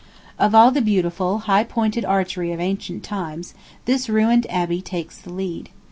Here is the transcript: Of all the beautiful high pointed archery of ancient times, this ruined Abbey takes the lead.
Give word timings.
Of 0.39 0.55
all 0.55 0.71
the 0.71 0.81
beautiful 0.81 1.37
high 1.45 1.63
pointed 1.63 2.05
archery 2.05 2.51
of 2.51 2.59
ancient 2.59 3.03
times, 3.03 3.53
this 3.85 4.09
ruined 4.09 4.47
Abbey 4.49 4.81
takes 4.81 5.19
the 5.19 5.31
lead. 5.31 5.69